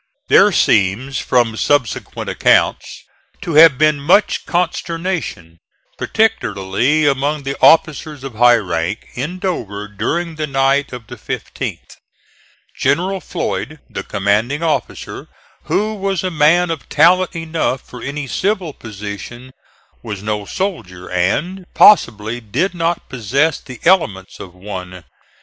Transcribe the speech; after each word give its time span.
There 0.29 0.51
seems 0.51 1.19
from 1.19 1.55
subsequent 1.55 2.27
accounts 2.27 3.03
to 3.41 3.53
have 3.53 3.77
been 3.77 3.99
much 3.99 4.47
consternation, 4.47 5.59
particularly 5.95 7.05
among 7.05 7.43
the 7.43 7.55
officers 7.61 8.23
of 8.23 8.33
high 8.33 8.55
rank, 8.57 9.09
in 9.13 9.37
Dover 9.37 9.87
during 9.87 10.37
the 10.37 10.47
night 10.47 10.91
of 10.91 11.05
the 11.05 11.17
15th. 11.17 11.97
General 12.75 13.21
Floyd, 13.21 13.79
the 13.91 14.01
commanding 14.01 14.63
officer, 14.63 15.27
who 15.65 15.93
was 15.93 16.23
a 16.23 16.31
man 16.31 16.71
of 16.71 16.89
talent 16.89 17.35
enough 17.35 17.81
for 17.81 18.01
any 18.01 18.25
civil 18.25 18.73
position, 18.73 19.51
was 20.01 20.23
no 20.23 20.45
soldier 20.45 21.11
and, 21.11 21.67
possibly, 21.75 22.41
did 22.41 22.73
not 22.73 23.07
possess 23.07 23.59
the 23.61 23.79
elements 23.83 24.39
of 24.39 24.55
one. 24.55 25.03